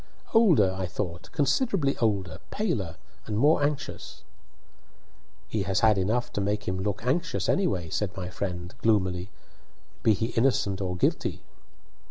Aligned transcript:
"Older, 0.33 0.75
I 0.75 0.87
thought; 0.87 1.31
considerably 1.31 1.95
older, 1.97 2.39
paler, 2.49 2.95
and 3.27 3.37
more 3.37 3.61
anxious." 3.61 4.23
He 5.47 5.61
has 5.61 5.81
had 5.81 5.99
enough 5.99 6.33
to 6.33 6.41
make 6.41 6.67
him 6.67 6.79
look 6.79 7.05
anxious, 7.05 7.47
anyhow, 7.47 7.85
"said 7.91 8.17
my 8.17 8.31
friend, 8.31 8.73
gloomily, 8.79 9.29
"be 10.01 10.13
he 10.15 10.25
innocent 10.31 10.81
or 10.81 10.95
guilty." 10.97 11.43